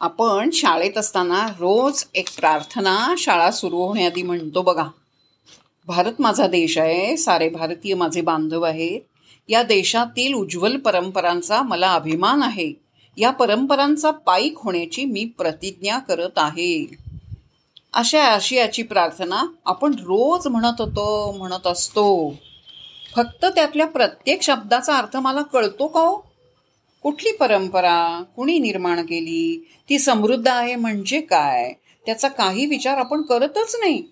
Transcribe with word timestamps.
आपण 0.00 0.50
शाळेत 0.50 0.98
असताना 0.98 1.46
रोज 1.46 2.04
एक 2.14 2.28
प्रार्थना 2.38 3.14
शाळा 3.18 3.50
सुरू 3.50 3.76
होण्याआधी 3.76 4.22
म्हणतो 4.22 4.62
बघा 4.62 4.84
भारत 5.86 6.12
माझा 6.18 6.46
देश 6.46 6.78
आहे 6.78 7.16
सारे 7.16 7.48
भारतीय 7.48 7.94
माझे 7.94 8.20
बांधव 8.20 8.62
आहेत. 8.62 9.00
या 9.48 9.62
देशातील 9.62 10.34
उज्ज्वल 10.34 10.76
परंपरांचा 10.76 11.62
मला 11.62 11.92
अभिमान 11.92 12.42
आहे. 12.42 12.72
या 13.16 13.30
परंपरांचा 13.30 14.10
पाईक 14.10 14.54
होण्याची 14.56 15.04
मी 15.04 15.24
प्रतिज्ञा 15.24 15.98
करत 15.98 16.32
आहे. 16.36 16.86
अशा 17.92 18.24
आशियाची 18.24 18.82
प्रार्थना 18.82 19.42
आपण 19.66 19.92
रोज 19.92 20.46
म्हणत 20.46 20.80
होतो 20.80 21.34
म्हणत 21.38 21.66
असतो. 21.66 22.34
फक्त 23.16 23.44
त्यातल्या 23.44 23.86
प्रत्येक 23.86 24.42
शब्दाचा 24.42 24.96
अर्थ 24.96 25.16
मला 25.16 25.42
कळतो 25.42 25.86
का 25.86 26.00
हो? 26.00 26.27
कुठली 27.02 27.32
परंपरा 27.32 28.22
कुणी 28.36 28.58
निर्माण 28.58 29.02
केली 29.02 29.68
ती 29.88 29.98
समृद्ध 29.98 30.48
आहे 30.48 30.74
म्हणजे 30.76 31.20
काय? 31.20 31.72
त्याचा 32.06 32.28
काही 32.28 32.66
विचार 32.66 32.98
आपण 32.98 33.22
करतच 33.22 33.76
नाही. 33.78 34.02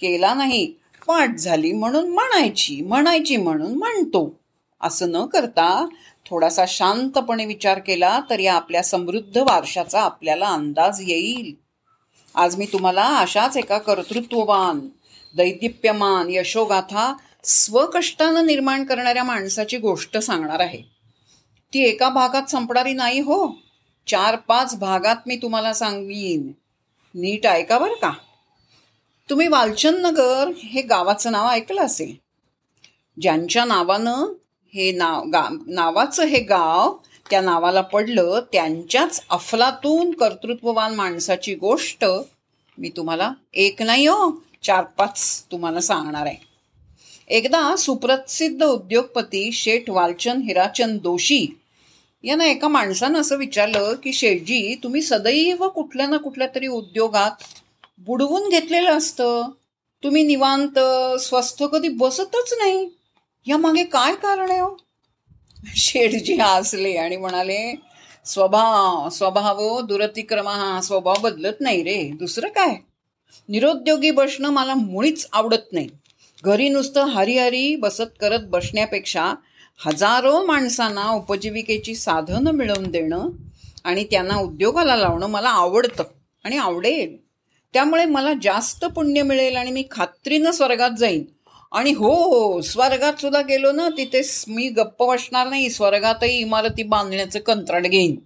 केला 0.00 0.34
नाही. 0.34 0.74
पाठ 1.06 1.34
झाली 1.36 1.72
म्हणून 1.72 2.08
म्हणायची 2.08 2.80
म्हणायची 2.80 3.36
म्हणून 3.36 3.78
म्हणतो. 3.78 4.40
असं 4.82 5.10
न 5.10 5.26
करता 5.26 5.88
थोडासा 6.26 6.64
शांतपणे 6.68 7.46
विचार 7.46 7.78
केला 7.78 8.20
तर 8.30 8.38
या 8.38 8.54
आपल्या 8.54 8.82
समृद्ध 8.82 9.38
वारशाचा 9.38 10.00
आपल्याला 10.00 10.46
अंदाज 10.46 11.00
येईल. 11.00 11.54
आज 12.34 12.56
मी 12.56 12.66
तुम्हाला 12.66 13.04
अशाच 13.04 13.56
एका 13.56 13.78
कर्तृत्ववान 13.78 14.80
दैदिप्यमान 15.36 16.26
यशोगाथा 16.30 17.14
स्वकष्टानं 17.44 18.46
निर्माण 18.46 18.84
करणाऱ्या 18.84 19.24
माणसाची 19.24 19.78
गोष्ट 19.78 20.18
सांगणार 20.18 20.60
आहे. 20.60 20.97
ती 21.74 21.80
एका 21.80 22.08
भागात 22.08 22.42
संपणारी 22.42 22.92
नाही 22.92 23.20
हो. 23.20 23.58
चार 24.06 24.36
पाच 24.36 24.78
भागात 24.78 25.16
मी 25.26 25.36
तुम्हाला 25.36 25.72
सांगीन. 25.72 26.52
नीट 27.14 27.46
ऐका 27.46 27.78
बरं 27.78 27.94
का. 27.94 28.12
तुम्ही 29.30 29.48
वालचंदनगर 29.48 30.50
हे 30.64 30.82
गावाचं 30.82 31.32
नाव 31.32 31.48
ऐकलं 31.48 31.80
असेल? 31.80 32.14
ज्यांच्या 33.20 33.64
नावानं 33.64 34.32
हे 34.74 34.92
नाव 34.92 35.24
गा 35.24 35.48
नावाचं 35.66 36.24
हे 36.24 36.40
गाव 36.40 36.96
त्या 37.30 37.40
नावाला 37.40 37.80
पडलं 37.80 38.40
त्यांच्याच 38.52 39.24
अफलातून 39.30 40.10
कर्तृत्ववान 40.10 40.94
माणसाची 40.94 41.54
गोष्ट 41.54 42.04
मी 42.78 42.88
तुम्हाला 42.88 43.32
एक 43.54 43.82
नाही 43.82 44.06
हो 44.06 44.42
चार 44.62 44.84
पाच 44.84 45.44
तुम्हाला 45.52 45.80
सांगणार 45.80 46.26
आहे. 46.26 46.48
एकदा 47.28 47.76
सुप्रसिद्ध 47.76 48.62
उद्योगपती 48.62 49.52
शेठ 49.52 49.90
वालचंद 49.90 50.42
हिराचंद 50.44 51.00
दोशी 51.00 51.46
यांना 52.24 52.44
एका 52.44 52.68
माणसानं 52.68 53.20
असं 53.20 53.36
विचारलं 53.36 53.94
की 53.94 54.12
शेठजी 54.12 54.74
तुम्ही 54.82 55.02
सदैव 55.02 55.68
कुठल्या 55.68 56.06
ना 56.06 56.16
कुठल्या 56.16 56.48
तरी 56.54 56.66
उद्योगात 56.66 57.30
बुडवून 57.98 58.48
घेतलेलं 58.48 58.90
असतं. 58.90 59.50
तुम्ही 60.02 60.22
निवांत 60.22 60.78
स्वस्थ 61.20 61.62
कधी 61.62 61.88
बसतच 61.88 62.54
नाही. 62.58 62.88
या 63.46 63.56
मागे 63.56 63.84
काय 63.84 64.14
कारण 64.14 64.50
आहे 64.50 64.60
हो? 64.60 64.76
शेठजी 65.76 66.34
हसले 66.34 66.96
आणि 66.96 67.16
म्हणाले 67.16 67.74
स्वभाव 68.24 69.08
स्वभाव 69.08 69.80
दुरतिक्रमा 69.80 70.50
हा 70.50 70.80
स्वभाव 70.80 71.14
बदलत 71.20 71.60
नाही 71.60 71.82
रे. 71.82 72.10
दुसरं 72.18 72.48
काय? 72.48 72.74
निरुद्योगी 73.48 74.10
बसणं 74.10 74.48
मला 74.48 74.74
मुळीच 74.74 75.28
आवडत 75.32 75.72
नाही. 75.72 75.88
घरी 76.44 76.68
नुसतं 76.68 77.04
हरिहरी 77.04 77.76
बसत 77.76 78.18
करत 78.20 78.40
बसण्यापेक्षा 78.42 79.34
हजारो 79.80 80.46
माणसांना 80.46 81.10
उपजीविकेची 81.10 81.94
साधनं 81.94 82.50
मिळवून 82.50 82.90
देणं 82.90 83.28
आणि 83.84 84.04
त्यांना 84.04 84.36
उद्योगाला 84.36 84.96
लावणं 84.96 85.26
मला 85.26 85.48
आवडतं 85.48 86.04
आणि 86.44 86.56
आवडेल. 86.56 87.16
त्यामुळे 87.72 88.04
मला 88.04 88.32
जास्त 88.42 88.84
पुण्य 88.84 89.22
मिळेल 89.22 89.56
आणि 89.56 89.70
मी 89.70 89.84
खात्रीनं 89.90 90.50
स्वर्गात 90.50 90.90
जाईन. 90.98 91.24
आणि 91.72 91.92
हो 91.92 92.12
हो 92.14 92.60
स्वर्गात 92.60 93.12
सुद्धा 93.20 93.42
गेलो 93.42 93.72
ना 93.72 93.88
तिथे 93.88 94.44
मी 94.48 94.68
गप्प 94.68 95.02
बसणार 95.02 95.48
नाही 95.48 95.70
स्वर्गातही 95.70 96.38
इमारती 96.38 96.82
बांधण्याचं 96.82 97.38
कंत्राट 97.38 97.82
घेईन. 97.82 98.16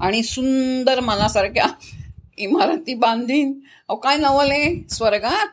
आणि 0.00 0.22
सुंदर 0.22 1.00
मनासारख्या 1.00 1.66
इमारती 2.38 2.94
बांधीन. 2.94 3.52
अहो 3.88 3.96
काय 3.96 4.16
नवले 4.16 4.84
स्वर्गात? 4.90 5.48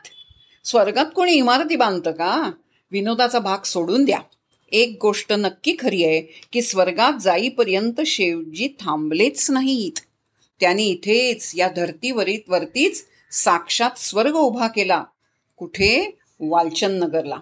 स्वर्गात 0.64 1.06
कोणी 1.14 1.32
इमारती 1.32 1.76
बांधतं 1.76 2.10
का? 2.10 2.50
विनोदाचा 2.92 3.38
भाग 3.38 3.58
सोडून 3.64 4.04
द्या. 4.04 4.18
एक 4.72 4.98
गोष्ट 5.00 5.32
नक्की 5.32 5.76
खरी 5.78 6.04
आहे 6.04 6.20
की 6.52 6.62
स्वर्गात 6.62 7.12
जाईपर्यंत 7.20 8.00
शेवजी 8.06 8.68
थांबलेच 8.80 9.50
नाहीत. 9.50 9.98
त्यांनी 10.60 10.86
इथेच 10.86 11.52
या 11.56 11.68
धर्तीवरीत 11.68 12.48
वरतीच 12.48 13.04
साक्षात 13.32 13.98
स्वर्ग 13.98 14.34
उभा 14.34 14.66
केला 14.68 15.04
कुठे? 15.56 16.16
वालचंद 16.40 17.04
नगरला 17.04 17.36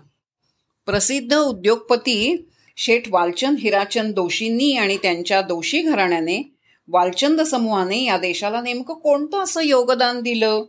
प्रसिद्ध 0.87 1.37
उद्योगपती 1.37 2.47
शेठ 2.77 3.03
वालचंद 3.09 3.59
हिराचंद 3.59 4.15
दोषींनी 4.15 4.73
आणि 4.77 4.97
त्यांच्या 4.97 5.41
दोषी 5.43 5.83
घराण्याने 5.83 6.43
वालचंद 6.89 7.41
समूहाने 7.41 8.05
या 8.05 8.19
देशाला 8.19 8.61
नेमकं 8.61 8.95
कोणतं 8.95 9.43
असं 9.43 9.61
योगदान 9.61 10.21
दिलं? 10.21 10.65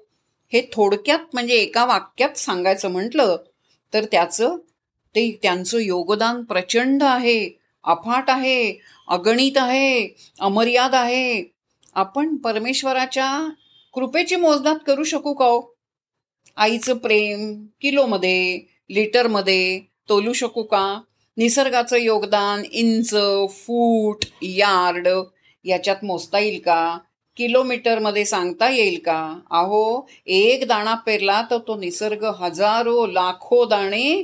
हे 0.53 0.61
थोडक्यात 0.73 1.19
म्हणजे 1.33 1.53
एका 1.53 1.85
वाक्यात 1.85 2.37
सांगायचं 2.37 2.91
म्हटलं 2.91 3.37
तर 3.93 4.05
त्याचं 4.11 4.55
ते 5.19 5.39
त्यांचं 5.41 5.77
योगदान 5.77 6.43
प्रचंड 6.43 7.03
आहे 7.03 7.49
अफाट 7.83 8.23
आहे 8.27 8.79
अगणित 9.07 9.51
आहे 9.55 10.15
अमर्याद 10.39 10.95
आहे. 10.95 11.43
आपण 11.95 12.35
परमेश्वराच्या 12.35 13.49
कृपेची 13.93 14.35
मोजदात 14.35 14.75
करू 14.87 15.03
शकू 15.03 15.33
का 15.33 15.45
हो? 15.45 15.75
आईचं 16.57 16.97
प्रेम 16.97 17.65
किलोमध्ये 17.81 18.59
लिटरमध्ये 18.89 19.79
तोलू 20.09 20.33
शकू 20.33 20.63
का? 20.63 21.01
निसर्गाचं 21.37 21.97
योगदान 21.97 22.63
इंच 22.71 23.15
फूट 23.49 24.25
यार्ड 24.41 25.07
याच्यात 25.65 26.03
मोजता 26.03 26.39
येईल 26.39 26.59
का? 26.59 26.97
किलोमीटरमध्ये 27.37 28.25
सांगता 28.25 28.69
येईल 28.69 28.99
का? 29.05 29.39
अहो 29.51 30.09
एक 30.25 30.67
दाणा 30.67 30.95
पेरला 30.95 31.41
तर 31.51 31.57
तो 31.57 31.75
निसर्ग 31.75 32.31
हजारो 32.39 33.05
लाखो 33.05 33.65
दाणे 33.65 34.23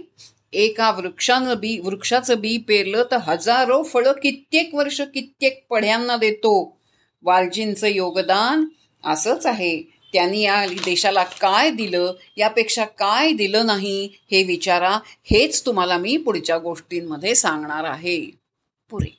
एका 0.55 0.91
वृक्षानं 0.91 1.57
बी 1.59 1.79
वृक्षाचं 1.79 2.39
बी 2.39 2.57
पेरलं 2.57 3.03
तर 3.11 3.17
हजारो 3.17 3.83
फळं 3.83 4.11
कित्येक 4.11 4.75
वर्ष 4.75 5.01
कित्येक 5.01 5.65
पढ्यांना 5.69 6.17
देतो. 6.17 6.77
वालजींचं 7.23 7.87
योगदान 7.87 8.65
असंच 9.03 9.45
आहे. 9.45 9.81
त्यांनी 10.13 10.41
या 10.41 10.65
देशाला 10.85 11.23
काय 11.23 11.69
दिलं 11.71 12.13
यापेक्षा 12.37 12.85
काय 12.85 13.31
दिलं 13.31 13.65
नाही 13.65 14.09
हे 14.31 14.43
विचारा 14.43 14.99
हेच 15.23 15.65
तुम्हाला 15.65 15.97
मी 15.97 16.17
पुढच्या 16.17 16.57
गोष्टींमध्ये 16.57 17.35
सांगणार 17.35 17.83
आहे. 17.83 18.21
पुरे 18.89 19.13